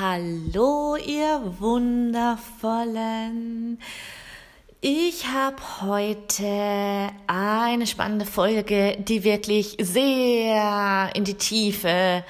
[0.00, 3.80] Hallo, ihr Wundervollen.
[4.80, 12.24] Ich habe heute eine spannende Folge, die wirklich sehr in die Tiefe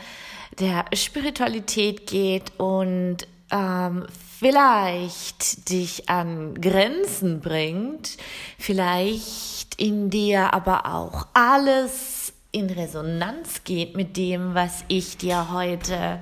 [0.58, 4.06] der Spiritualität geht und ähm,
[4.38, 8.16] vielleicht dich an Grenzen bringt,
[8.58, 16.20] vielleicht in dir aber auch alles in Resonanz geht mit dem, was ich dir heute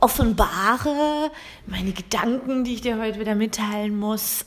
[0.00, 1.30] offenbare,
[1.66, 4.44] meine Gedanken, die ich dir heute wieder mitteilen muss.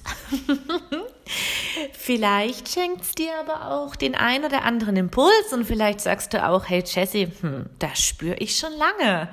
[1.94, 6.46] vielleicht schenkt es dir aber auch den ein oder anderen Impuls und vielleicht sagst du
[6.46, 9.30] auch, hey Jessie, hm, das spüre ich schon lange.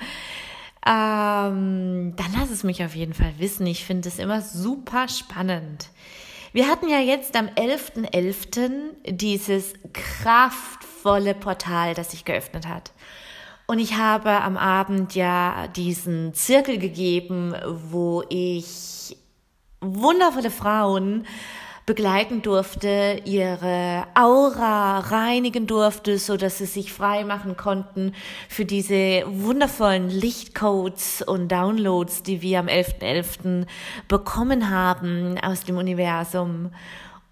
[0.86, 3.66] Ähm, dann lass es mich auf jeden Fall wissen.
[3.66, 5.88] Ich finde es immer super spannend.
[6.52, 8.10] Wir hatten ja jetzt am 11.11.
[8.10, 8.70] .11.
[9.06, 12.92] dieses kraftvolle Portal, das sich geöffnet hat.
[13.70, 17.54] Und ich habe am Abend ja diesen Zirkel gegeben,
[17.90, 19.18] wo ich
[19.82, 21.26] wundervolle Frauen
[21.84, 28.14] begleiten durfte, ihre Aura reinigen durfte, so dass sie sich frei machen konnten
[28.48, 33.00] für diese wundervollen Lichtcodes und Downloads, die wir am 11.11.
[33.02, 33.66] .11.
[34.08, 36.70] bekommen haben aus dem Universum.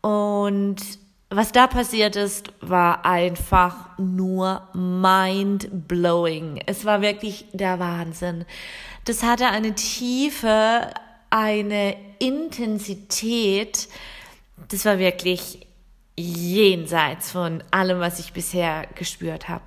[0.03, 6.61] Und was da passiert ist, war einfach nur mind blowing.
[6.67, 8.45] Es war wirklich der Wahnsinn.
[9.05, 10.93] Das hatte eine Tiefe,
[11.31, 13.89] eine Intensität.
[14.69, 15.67] Das war wirklich
[16.17, 19.65] jenseits von allem, was ich bisher gespürt habe.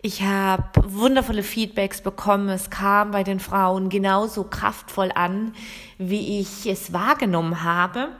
[0.00, 2.48] Ich habe wundervolle Feedbacks bekommen.
[2.50, 5.54] Es kam bei den Frauen genauso kraftvoll an,
[5.98, 8.10] wie ich es wahrgenommen habe.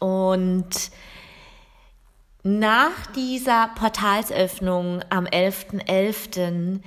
[0.00, 0.90] Und
[2.42, 5.86] nach dieser Portalsöffnung am 11.11.
[5.86, 6.80] .11.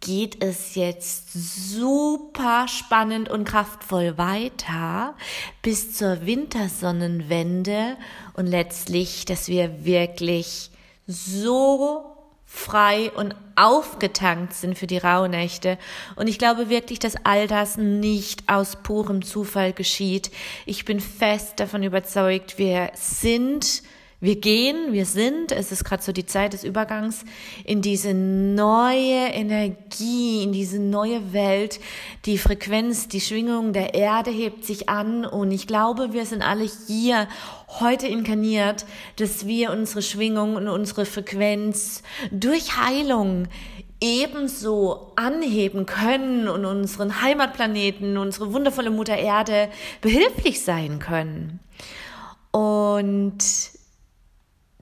[0.00, 5.14] geht es jetzt super spannend und kraftvoll weiter
[5.60, 7.96] bis zur Wintersonnenwende
[8.34, 10.70] und letztlich, dass wir wirklich
[11.06, 12.12] so
[12.46, 15.78] frei und aufgetankt sind für die Rauhnächte.
[16.16, 20.30] Und ich glaube wirklich, dass all das nicht aus purem Zufall geschieht.
[20.66, 23.82] Ich bin fest davon überzeugt, wir sind
[24.22, 27.24] wir gehen, wir sind, es ist gerade so die Zeit des Übergangs
[27.64, 31.80] in diese neue Energie, in diese neue Welt.
[32.24, 36.70] Die Frequenz, die Schwingung der Erde hebt sich an und ich glaube, wir sind alle
[36.86, 37.26] hier
[37.80, 43.48] heute inkarniert, dass wir unsere Schwingung und unsere Frequenz durch Heilung
[44.00, 49.68] ebenso anheben können und unseren Heimatplaneten, unsere wundervolle Mutter Erde
[50.00, 51.58] behilflich sein können.
[52.52, 53.42] Und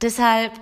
[0.03, 0.53] Deshalb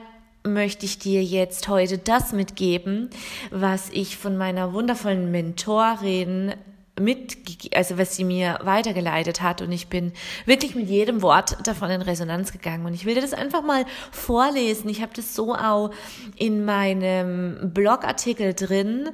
[0.43, 3.11] möchte ich dir jetzt heute das mitgeben,
[3.51, 6.55] was ich von meiner wundervollen Mentorin
[6.99, 7.37] mit,
[7.75, 9.63] also was sie mir weitergeleitet hat.
[9.63, 10.13] Und ich bin
[10.47, 12.85] wirklich mit jedem Wort davon in Resonanz gegangen.
[12.87, 14.89] Und ich will dir das einfach mal vorlesen.
[14.89, 15.91] Ich habe das so auch
[16.37, 19.11] in meinem Blogartikel drin,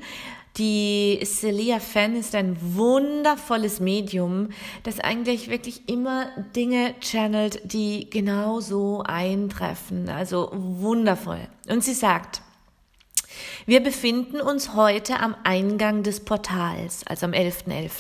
[0.57, 4.51] die Celia Fan ist ein wundervolles Medium,
[4.85, 10.09] das eigentlich wirklich immer Dinge channelt, die genau so eintreffen.
[10.09, 11.49] Also wundervoll.
[11.69, 12.43] Und sie sagt,
[13.67, 17.65] wir befinden uns heute am Eingang des Portals, also am 11.11.
[17.67, 17.91] .11.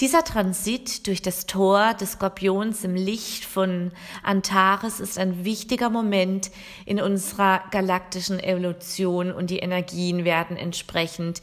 [0.00, 6.50] Dieser Transit durch das Tor des Skorpions im Licht von Antares ist ein wichtiger Moment
[6.86, 11.40] in unserer galaktischen Evolution und die Energien werden entsprechend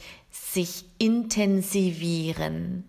[0.52, 2.84] sich intensivieren.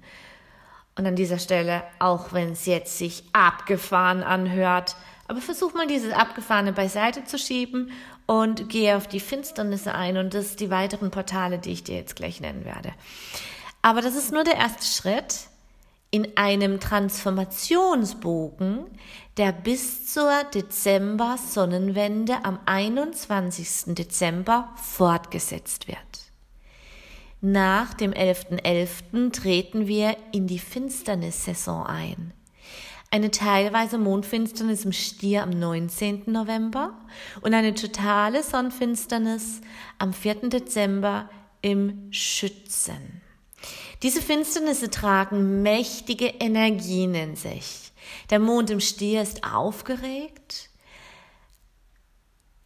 [0.95, 4.95] Und an dieser Stelle, auch wenn es jetzt sich abgefahren anhört,
[5.27, 7.91] aber versuch mal dieses Abgefahrene beiseite zu schieben
[8.25, 12.15] und gehe auf die Finsternisse ein und das die weiteren Portale, die ich dir jetzt
[12.15, 12.93] gleich nennen werde.
[13.81, 15.47] Aber das ist nur der erste Schritt
[16.09, 18.85] in einem Transformationsbogen,
[19.37, 23.95] der bis zur Dezember-Sonnenwende am 21.
[23.95, 25.97] Dezember fortgesetzt wird.
[27.39, 28.61] Nach dem 11.11.
[28.63, 29.31] .11.
[29.31, 32.33] treten wir in die Finsternissaison ein.
[33.11, 36.23] Eine teilweise Mondfinsternis im Stier am 19.
[36.25, 36.97] November
[37.41, 39.61] und eine totale Sonnenfinsternis
[39.99, 40.49] am 4.
[40.49, 41.29] Dezember
[41.61, 43.21] im Schützen.
[44.03, 47.91] Diese Finsternisse tragen mächtige Energien in sich.
[48.29, 50.69] Der Mond im Stier ist aufgeregt.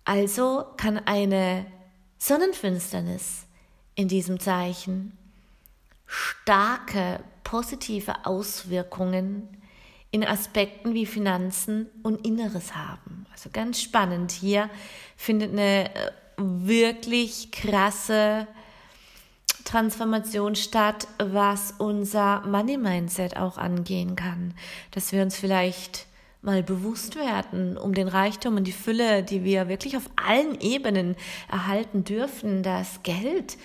[0.06, 1.66] Also kann eine
[2.18, 3.46] Sonnenfinsternis
[4.02, 5.16] in diesem Zeichen
[6.08, 9.48] starke positive Auswirkungen
[10.10, 13.26] in Aspekten wie Finanzen und Inneres haben.
[13.32, 14.32] Also ganz spannend.
[14.32, 14.70] Hier
[15.16, 18.48] findet eine äh, wirklich krasse
[19.64, 24.56] Transformation statt, was unser Money Mindset auch angehen kann.
[24.90, 26.08] Dass wir uns vielleicht
[26.42, 31.16] mal bewusst werden um den Reichtum und die Fülle, die wir wirklich auf allen Ebenen
[31.50, 33.58] erhalten dürfen, dass Geld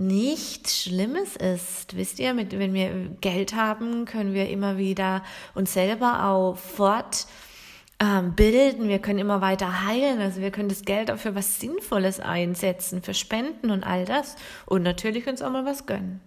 [0.00, 1.96] nichts Schlimmes ist.
[1.96, 5.22] Wisst ihr, mit, wenn wir Geld haben, können wir immer wieder
[5.54, 7.26] uns selber auch fort
[8.00, 11.60] ähm, bilden, wir können immer weiter heilen, also wir können das Geld auch für was
[11.60, 16.20] Sinnvolles einsetzen, für Spenden und all das und natürlich uns auch mal was gönnen.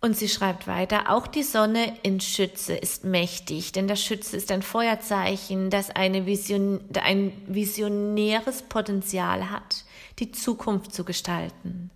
[0.00, 4.50] Und sie schreibt weiter, auch die Sonne in Schütze ist mächtig, denn der Schütze ist
[4.52, 9.84] ein Feuerzeichen, das eine Vision, ein visionäres Potenzial hat,
[10.18, 11.90] die Zukunft zu gestalten.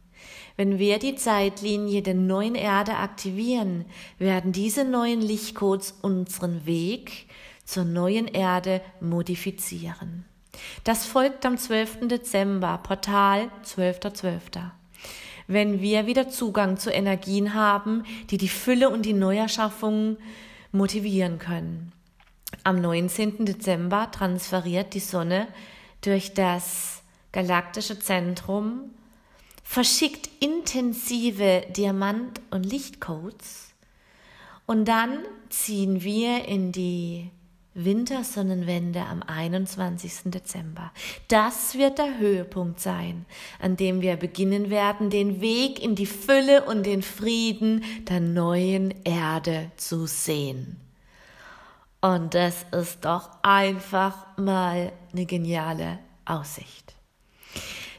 [0.61, 3.87] Wenn wir die Zeitlinie der neuen Erde aktivieren,
[4.19, 7.29] werden diese neuen Lichtcodes unseren Weg
[7.65, 10.27] zur neuen Erde modifizieren.
[10.85, 12.09] Das folgt am 12.
[12.09, 14.21] Dezember, Portal 12.12.
[14.21, 14.41] .12.
[15.47, 20.19] Wenn wir wieder Zugang zu Energien haben, die die Fülle und die Neuerschaffung
[20.73, 21.93] motivieren können.
[22.65, 23.47] Am 19.
[23.47, 25.49] Dezember transferiert die Sonne
[26.03, 27.03] durch das
[27.33, 28.91] galaktische Zentrum,
[29.71, 33.73] verschickt intensive Diamant- und Lichtcodes
[34.67, 37.31] und dann ziehen wir in die
[37.75, 40.23] Wintersonnenwende am 21.
[40.33, 40.91] Dezember.
[41.29, 43.27] Das wird der Höhepunkt sein,
[43.61, 48.93] an dem wir beginnen werden, den Weg in die Fülle und den Frieden der neuen
[49.05, 50.81] Erde zu sehen.
[52.01, 56.97] Und das ist doch einfach mal eine geniale Aussicht.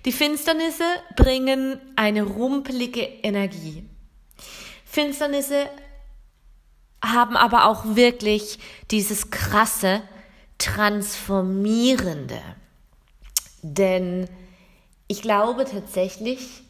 [0.06, 3.88] Die Finsternisse bringen eine rumpelige Energie.
[4.86, 5.70] Finsternisse
[7.04, 8.60] haben aber auch wirklich
[8.90, 10.02] dieses krasse,
[10.58, 12.42] transformierende.
[13.62, 14.28] Denn
[15.08, 16.64] ich glaube tatsächlich,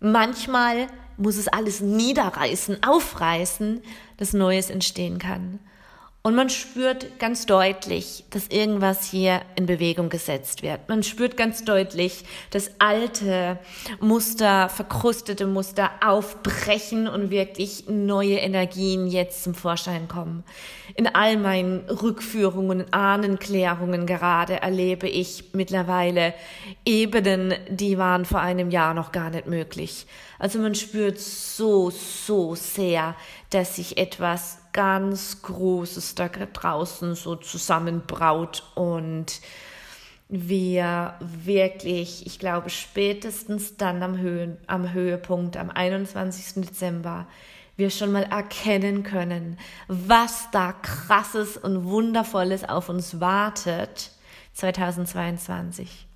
[0.00, 3.82] manchmal muss es alles niederreißen, aufreißen,
[4.16, 5.60] dass Neues entstehen kann.
[6.26, 10.88] Und man spürt ganz deutlich, dass irgendwas hier in Bewegung gesetzt wird.
[10.88, 13.58] Man spürt ganz deutlich, dass alte
[14.00, 20.44] Muster, verkrustete Muster aufbrechen und wirklich neue Energien jetzt zum Vorschein kommen.
[20.94, 26.32] In all meinen Rückführungen Ahnenklärungen gerade erlebe ich mittlerweile
[26.86, 30.06] Ebenen, die waren vor einem Jahr noch gar nicht möglich.
[30.38, 33.14] Also man spürt so, so sehr,
[33.50, 39.40] dass sich etwas ganz Großes da draußen so zusammenbraut und
[40.28, 46.66] wir wirklich, ich glaube, spätestens dann am, Höhe, am Höhepunkt, am 21.
[46.66, 47.26] Dezember,
[47.76, 54.10] wir schon mal erkennen können, was da krasses und wundervolles auf uns wartet
[54.54, 56.06] 2022.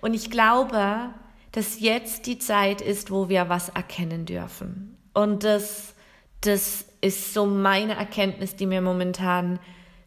[0.00, 1.10] Und ich glaube,
[1.52, 4.96] dass jetzt die Zeit ist, wo wir was erkennen dürfen.
[5.12, 5.94] Und das,
[6.40, 9.58] das ist so meine Erkenntnis, die mir momentan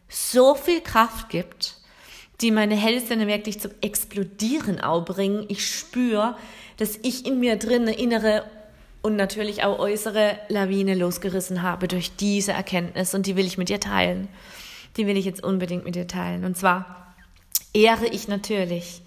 [0.08, 1.76] so viel Kraft gibt,
[2.40, 5.44] die meine Hellsinne wirklich zum Explodieren auch bringen.
[5.48, 6.36] Ich spüre,
[6.76, 8.44] dass ich in mir drin eine innere
[9.02, 13.68] und natürlich auch äußere Lawine losgerissen habe durch diese Erkenntnis und die will ich mit
[13.68, 14.28] dir teilen.
[14.96, 16.44] Die will ich jetzt unbedingt mit dir teilen.
[16.44, 17.14] Und zwar
[17.72, 19.02] ehre ich natürlich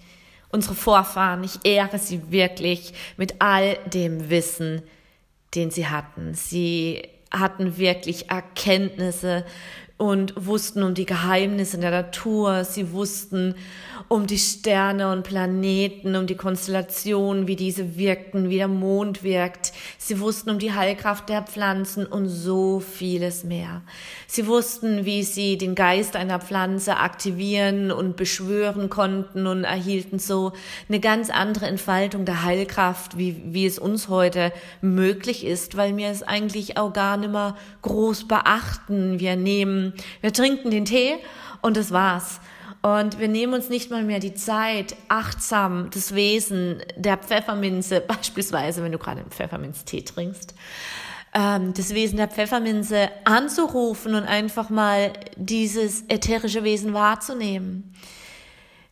[0.50, 1.42] unsere Vorfahren.
[1.42, 4.82] Ich ehre sie wirklich mit all dem Wissen,
[5.54, 6.34] den sie hatten.
[6.34, 9.44] Sie hatten wirklich Erkenntnisse
[9.98, 12.64] und wussten um die Geheimnisse der Natur.
[12.64, 13.54] Sie wussten
[14.06, 19.72] um die Sterne und Planeten, um die Konstellationen, wie diese wirkten, wie der Mond wirkt.
[19.98, 23.82] Sie wussten um die Heilkraft der Pflanzen und so vieles mehr.
[24.26, 30.52] Sie wussten, wie sie den Geist einer Pflanze aktivieren und beschwören konnten und erhielten so
[30.88, 36.08] eine ganz andere Entfaltung der Heilkraft, wie, wie es uns heute möglich ist, weil wir
[36.08, 39.20] es eigentlich auch gar nicht mehr groß beachten.
[39.20, 39.87] Wir nehmen,
[40.20, 41.16] wir trinken den Tee
[41.62, 42.40] und das war's.
[42.80, 48.82] Und wir nehmen uns nicht mal mehr die Zeit, achtsam das Wesen der Pfefferminze, beispielsweise,
[48.82, 50.54] wenn du gerade einen Pfefferminztee trinkst,
[51.34, 57.94] ähm, das Wesen der Pfefferminze anzurufen und einfach mal dieses ätherische Wesen wahrzunehmen.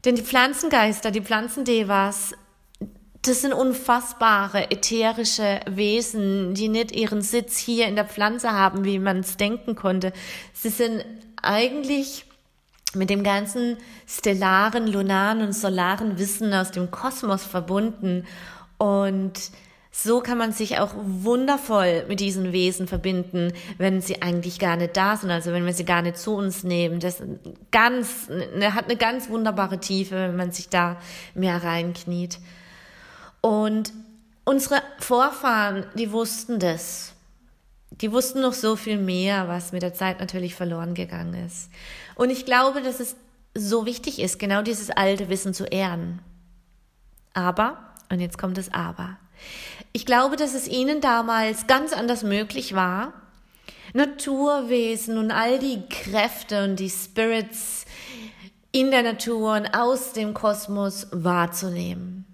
[0.05, 2.35] Denn die Pflanzengeister, die Pflanzendevas,
[3.29, 8.99] das sind unfassbare ätherische Wesen, die nicht ihren Sitz hier in der Pflanze haben, wie
[8.99, 10.13] man es denken konnte.
[10.53, 11.05] Sie sind
[11.43, 12.25] eigentlich
[12.95, 18.25] mit dem ganzen stellaren, lunaren und solaren Wissen aus dem Kosmos verbunden.
[18.79, 19.51] Und
[19.91, 24.97] so kann man sich auch wundervoll mit diesen Wesen verbinden, wenn sie eigentlich gar nicht
[24.97, 27.01] da sind, also wenn wir sie gar nicht zu uns nehmen.
[27.01, 27.23] Das
[27.71, 30.99] ganz, ne, hat eine ganz wunderbare Tiefe, wenn man sich da
[31.35, 32.39] mehr reinkniet.
[33.47, 33.93] Und
[34.45, 37.13] unsere Vorfahren, die wussten das.
[37.93, 41.71] Die wussten noch so viel mehr, was mit der Zeit natürlich verloren gegangen ist.
[42.17, 43.15] Und ich glaube, dass es
[43.55, 46.19] so wichtig ist, genau dieses alte Wissen zu ehren.
[47.35, 47.79] Aber,
[48.11, 49.17] und jetzt kommt das Aber,
[49.93, 53.13] ich glaube, dass es ihnen damals ganz anders möglich war,
[53.93, 57.85] Naturwesen und all die Kräfte und die Spirits
[58.73, 62.26] in der Natur und aus dem Kosmos wahrzunehmen.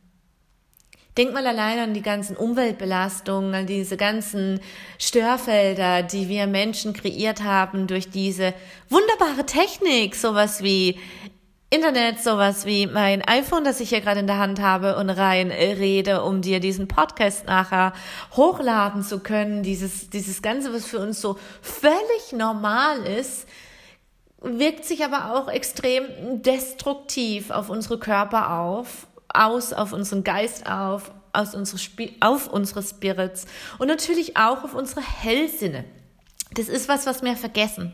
[1.18, 4.60] Denk mal allein an die ganzen Umweltbelastungen, an diese ganzen
[4.98, 8.54] Störfelder, die wir Menschen kreiert haben durch diese
[8.88, 10.98] wunderbare Technik, sowas wie
[11.68, 15.50] Internet, sowas wie mein iPhone, das ich hier gerade in der Hand habe und rein
[15.50, 17.92] rede, um dir diesen Podcast nachher
[18.34, 19.62] hochladen zu können.
[19.62, 23.46] Dieses, dieses Ganze, was für uns so völlig normal ist,
[24.42, 31.12] wirkt sich aber auch extrem destruktiv auf unsere Körper auf, aus, auf unseren Geist auf,
[31.32, 31.80] aus unsere
[32.20, 33.46] auf unsere Spirits
[33.78, 35.84] und natürlich auch auf unsere Hellsinne.
[36.54, 37.92] Das ist was, was wir vergessen.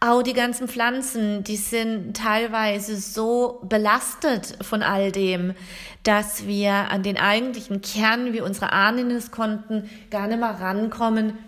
[0.00, 5.54] Auch die ganzen Pflanzen, die sind teilweise so belastet von all dem,
[6.02, 11.38] dass wir an den eigentlichen Kern, wie unsere Ahnen es konnten, gar nicht mehr rankommen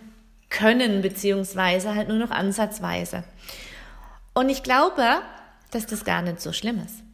[0.49, 3.25] können, beziehungsweise halt nur noch ansatzweise.
[4.33, 5.05] Und ich glaube,
[5.71, 7.06] dass das gar nicht so schlimm ist.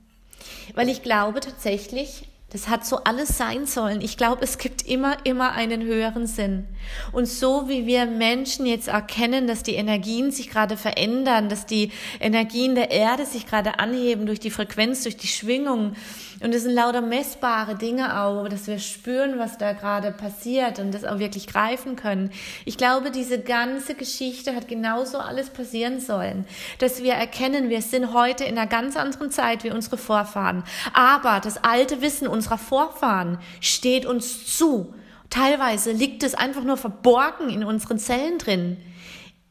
[0.74, 4.02] Weil ich glaube tatsächlich, das hat so alles sein sollen.
[4.02, 6.66] Ich glaube, es gibt immer, immer einen höheren Sinn.
[7.10, 11.92] Und so wie wir Menschen jetzt erkennen, dass die Energien sich gerade verändern, dass die
[12.20, 15.94] Energien der Erde sich gerade anheben durch die Frequenz, durch die Schwingung.
[16.42, 20.92] Und es sind lauter messbare Dinge auch, dass wir spüren, was da gerade passiert und
[20.92, 22.32] das auch wirklich greifen können.
[22.64, 26.44] Ich glaube, diese ganze Geschichte hat genauso alles passieren sollen,
[26.80, 30.64] dass wir erkennen, wir sind heute in einer ganz anderen Zeit wie unsere Vorfahren.
[30.92, 34.92] Aber das alte Wissen unserer Vorfahren steht uns zu.
[35.30, 38.78] Teilweise liegt es einfach nur verborgen in unseren Zellen drin.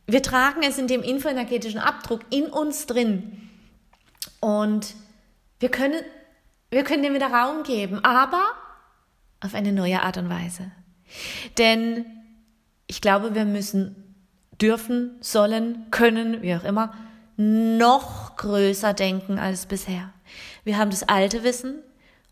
[0.07, 3.49] Wir tragen es in dem infoenergetischen Abdruck in uns drin.
[4.41, 4.93] Und
[5.61, 6.01] wir können,
[6.69, 8.43] wir können dem wieder Raum geben, aber
[9.39, 10.69] auf eine neue Art und Weise.
[11.57, 12.05] Denn
[12.87, 13.95] ich glaube, wir müssen,
[14.61, 16.93] dürfen, sollen, können, wie auch immer,
[17.37, 20.11] noch größer denken als bisher.
[20.65, 21.81] Wir haben das alte Wissen,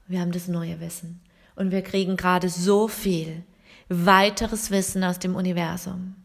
[0.09, 1.21] wir haben das neue Wissen.
[1.55, 3.43] Und wir kriegen gerade so viel
[3.87, 6.15] weiteres Wissen aus dem Universum.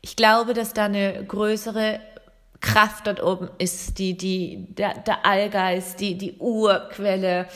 [0.00, 2.00] Ich glaube, dass da eine größere
[2.60, 7.46] Kraft dort oben ist, die, die, der, der Allgeist, die, die Urquelle,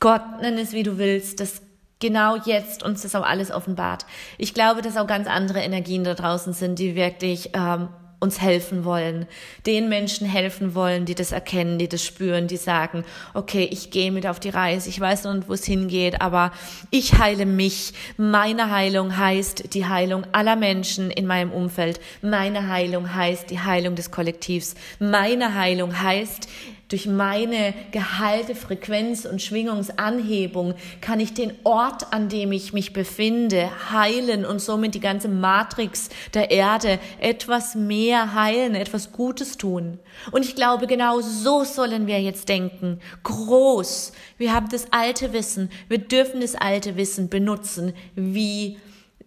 [0.00, 1.62] Gott, nenn es wie du willst, das
[2.00, 4.06] genau jetzt uns das auch alles offenbart.
[4.38, 8.84] Ich glaube, dass auch ganz andere Energien da draußen sind, die wirklich ähm, uns helfen
[8.84, 9.26] wollen,
[9.66, 13.04] den Menschen helfen wollen, die das erkennen, die das spüren, die sagen,
[13.34, 16.52] okay, ich gehe mit auf die Reise, ich weiß noch nicht, wo es hingeht, aber
[16.90, 17.92] ich heile mich.
[18.16, 22.00] Meine Heilung heißt die Heilung aller Menschen in meinem Umfeld.
[22.22, 24.74] Meine Heilung heißt die Heilung des Kollektivs.
[24.98, 26.48] Meine Heilung heißt
[26.88, 33.70] durch meine Gehalte, Frequenz und Schwingungsanhebung kann ich den Ort, an dem ich mich befinde,
[33.90, 39.98] heilen und somit die ganze Matrix der Erde etwas mehr heilen, etwas Gutes tun.
[40.30, 43.00] Und ich glaube, genau so sollen wir jetzt denken.
[43.24, 44.12] Groß.
[44.38, 45.70] Wir haben das alte Wissen.
[45.88, 48.78] Wir dürfen das alte Wissen benutzen, wie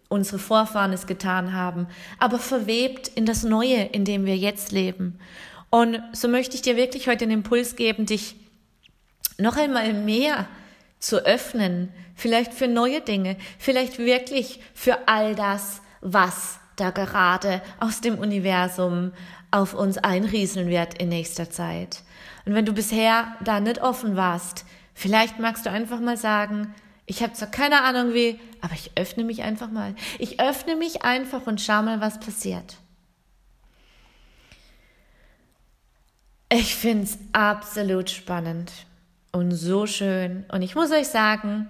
[0.07, 1.87] unsere Vorfahren es getan haben,
[2.17, 5.19] aber verwebt in das Neue, in dem wir jetzt leben.
[5.69, 8.35] Und so möchte ich dir wirklich heute den Impuls geben, dich
[9.37, 10.47] noch einmal mehr
[10.99, 18.01] zu öffnen, vielleicht für neue Dinge, vielleicht wirklich für all das, was da gerade aus
[18.01, 19.11] dem Universum
[19.51, 22.01] auf uns einrieseln wird in nächster Zeit.
[22.45, 26.73] Und wenn du bisher da nicht offen warst, vielleicht magst du einfach mal sagen,
[27.05, 29.95] ich habe zwar keine Ahnung wie, aber ich öffne mich einfach mal.
[30.19, 32.77] Ich öffne mich einfach und schau mal, was passiert.
[36.51, 38.71] Ich finde es absolut spannend
[39.31, 40.45] und so schön.
[40.51, 41.69] Und ich muss euch sagen,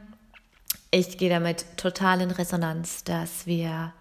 [0.89, 3.93] ich gehe damit total in Resonanz, dass wir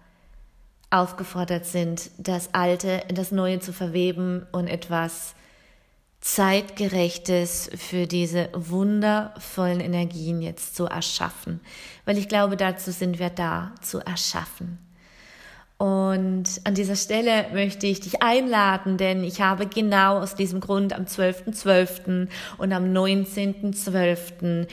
[0.89, 5.35] aufgefordert sind, das Alte in das Neue zu verweben und etwas
[6.21, 11.59] Zeitgerechtes für diese wundervollen Energien jetzt zu erschaffen.
[12.05, 14.79] Weil ich glaube, dazu sind wir da, zu erschaffen.
[15.79, 20.91] Und an dieser Stelle möchte ich dich einladen, denn ich habe genau aus diesem Grund
[20.91, 21.55] am 12.12.
[21.55, 22.27] .12.
[22.57, 24.67] und am 19.12.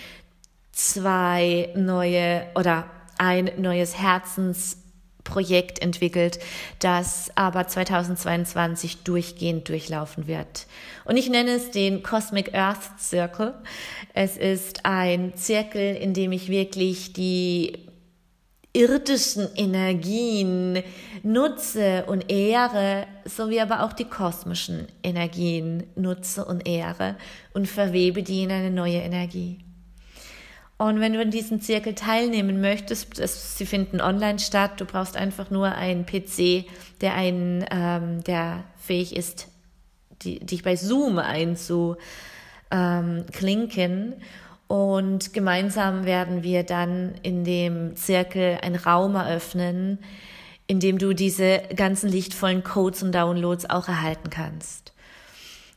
[0.72, 6.40] zwei neue oder ein neues Herzensprojekt entwickelt,
[6.80, 10.66] das aber 2022 durchgehend durchlaufen wird.
[11.04, 13.54] Und ich nenne es den Cosmic Earth Circle.
[14.12, 17.86] Es ist ein Zirkel, in dem ich wirklich die
[18.76, 20.82] irdischen Energien
[21.22, 27.16] nutze und ehre, sowie aber auch die kosmischen Energien nutze und ehre
[27.54, 29.58] und verwebe die in eine neue Energie.
[30.78, 35.16] Und wenn du in diesem Zirkel teilnehmen möchtest, das, sie finden online statt, du brauchst
[35.16, 36.66] einfach nur einen PC,
[37.00, 39.48] der einen, ähm, der fähig ist,
[40.20, 41.98] die, dich bei Zoom einzuklinken.
[42.70, 44.14] Ähm,
[44.68, 49.98] und gemeinsam werden wir dann in dem Zirkel einen Raum eröffnen,
[50.66, 54.92] in dem du diese ganzen lichtvollen Codes und Downloads auch erhalten kannst.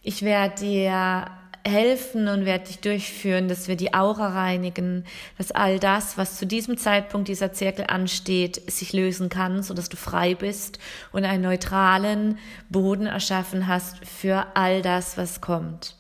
[0.02, 1.28] Ich werde dir
[1.68, 5.06] helfen und werde dich durchführen, dass wir die Aura reinigen,
[5.38, 9.90] dass all das, was zu diesem Zeitpunkt dieser Zirkel ansteht, sich lösen kann, so dass
[9.90, 10.80] du frei bist
[11.12, 15.99] und einen neutralen Boden erschaffen hast für all das, was kommt.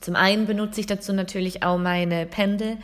[0.00, 2.78] Zum einen benutze ich dazu natürlich auch meine Pendel.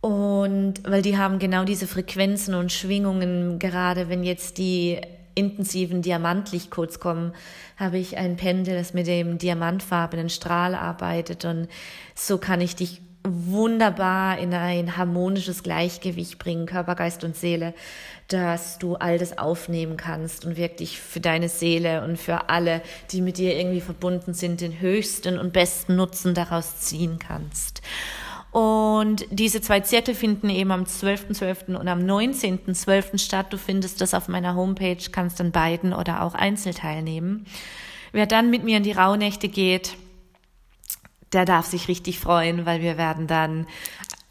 [0.00, 5.00] Und weil die haben genau diese Frequenzen und Schwingungen, gerade wenn jetzt die
[5.34, 7.32] intensiven Diamantlichtcodes kommen,
[7.76, 11.68] habe ich ein Pendel, das mit dem diamantfarbenen Strahl arbeitet und
[12.14, 17.72] so kann ich dich wunderbar in ein harmonisches Gleichgewicht bringen, Körper, Geist und Seele,
[18.28, 23.22] dass du all das aufnehmen kannst und wirklich für deine Seele und für alle, die
[23.22, 27.80] mit dir irgendwie verbunden sind, den höchsten und besten Nutzen daraus ziehen kannst.
[28.52, 31.40] Und diese zwei Zirkel finden eben am 12.12.
[31.40, 31.74] .12.
[31.74, 33.18] und am 19.12.
[33.18, 33.46] statt.
[33.50, 37.46] Du findest das auf meiner Homepage, kannst an beiden oder auch einzeln teilnehmen.
[38.12, 39.96] Wer dann mit mir in die Rauhnächte geht,
[41.34, 43.66] der darf sich richtig freuen, weil wir werden dann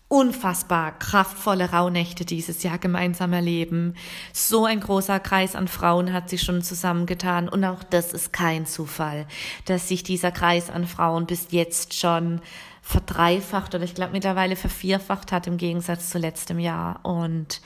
[0.07, 3.95] unfassbar kraftvolle Rauhnächte dieses Jahr gemeinsam erleben.
[4.31, 8.67] So ein großer Kreis an Frauen hat sich schon zusammengetan und auch das ist kein
[8.67, 9.25] Zufall,
[9.65, 12.41] dass sich dieser Kreis an Frauen bis jetzt schon
[12.83, 17.61] verdreifacht oder ich glaube mittlerweile vervierfacht hat im Gegensatz zu letztem Jahr und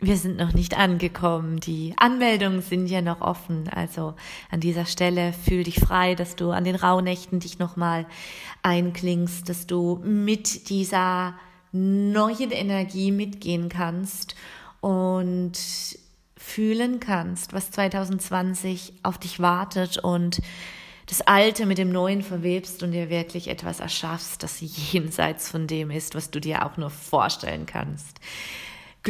[0.00, 1.60] wir sind noch nicht angekommen.
[1.60, 3.68] Die Anmeldungen sind ja noch offen.
[3.68, 4.14] Also
[4.50, 8.06] an dieser Stelle fühl dich frei, dass du an den Rauhnächten dich nochmal
[8.62, 11.34] einklingst, dass du mit dieser
[11.72, 14.34] neuen Energie mitgehen kannst
[14.80, 15.52] und
[16.36, 20.40] fühlen kannst, was 2020 auf dich wartet und
[21.06, 24.60] das Alte mit dem Neuen verwebst und dir wirklich etwas erschaffst, das
[24.92, 28.20] jenseits von dem ist, was du dir auch nur vorstellen kannst.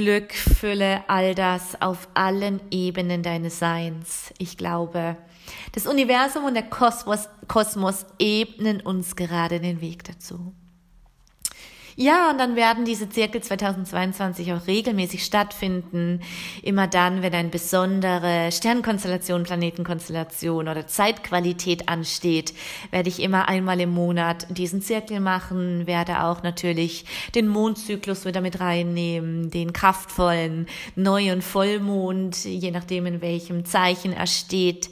[0.00, 4.32] Glück, Fülle, all das auf allen Ebenen deines Seins.
[4.38, 5.18] Ich glaube,
[5.72, 10.54] das Universum und der Kosmos, Kosmos ebnen uns gerade den Weg dazu.
[12.02, 16.22] Ja, und dann werden diese Zirkel 2022 auch regelmäßig stattfinden.
[16.62, 22.54] Immer dann, wenn eine besondere Sternkonstellation, Planetenkonstellation oder Zeitqualität ansteht,
[22.90, 28.40] werde ich immer einmal im Monat diesen Zirkel machen, werde auch natürlich den Mondzyklus wieder
[28.40, 34.88] mit reinnehmen, den kraftvollen Neu- und Vollmond, je nachdem in welchem Zeichen er steht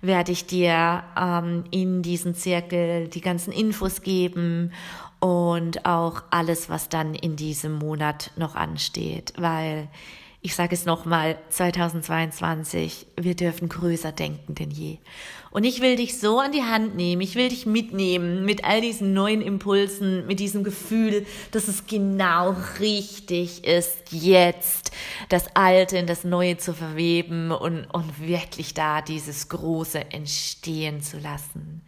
[0.00, 4.72] werde ich dir ähm, in diesen Zirkel die ganzen Infos geben
[5.20, 9.88] und auch alles, was dann in diesem Monat noch ansteht, weil
[10.46, 14.98] ich sage es nochmal, 2022, wir dürfen größer denken denn je.
[15.50, 18.80] Und ich will dich so an die Hand nehmen, ich will dich mitnehmen mit all
[18.80, 24.92] diesen neuen Impulsen, mit diesem Gefühl, dass es genau richtig ist, jetzt
[25.30, 31.18] das Alte in das Neue zu verweben und, und wirklich da dieses Große entstehen zu
[31.18, 31.82] lassen.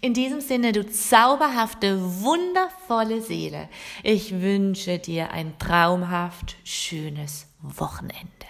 [0.00, 3.68] In diesem Sinne, du zauberhafte, wundervolle Seele,
[4.02, 8.41] ich wünsche dir ein traumhaft schönes Wochenende.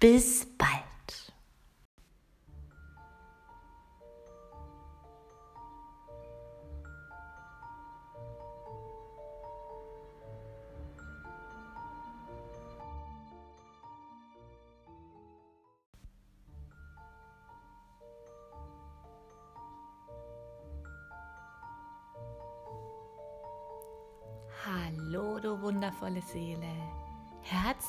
[0.00, 0.84] Bis bald.
[24.66, 27.03] Hallo, du wundervolle Seele.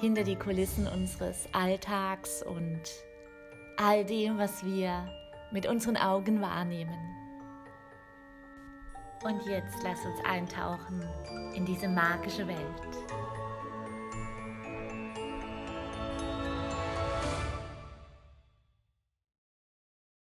[0.00, 2.80] Hinter die Kulissen unseres Alltags und
[3.76, 5.08] all dem, was wir
[5.50, 6.96] mit unseren Augen wahrnehmen.
[9.24, 11.04] Und jetzt lass uns eintauchen
[11.54, 12.58] in diese magische Welt.